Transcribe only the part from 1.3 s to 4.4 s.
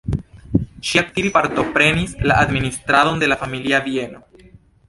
partoprenis la administradon de la familia bieno.